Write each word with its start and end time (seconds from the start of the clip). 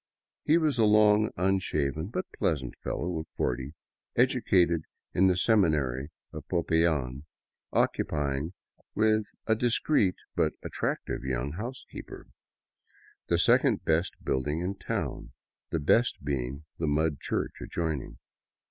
He 0.43 0.57
was 0.57 0.79
a 0.79 0.83
long 0.85 1.29
unshaven 1.37 2.07
but 2.07 2.25
pleasant 2.35 2.73
fellow 2.83 3.19
of 3.19 3.27
forty, 3.37 3.75
educated 4.15 4.85
in 5.13 5.27
the 5.27 5.37
seminary 5.37 6.09
of 6.33 6.47
Popayan, 6.47 7.25
occupying, 7.71 8.53
with 8.95 9.27
a 9.45 9.53
discreet 9.55 10.15
but 10.35 10.53
attractive 10.63 11.23
young" 11.23 11.51
housekeeper," 11.59 12.25
the 13.27 13.37
second 13.37 13.85
best 13.85 14.13
building 14.23 14.61
in 14.61 14.73
town— 14.79 15.33
the 15.71 15.77
best 15.79 16.25
being 16.25 16.63
the 16.79 16.87
mud 16.87 17.19
church 17.19 17.53
adjoining. 17.61 18.17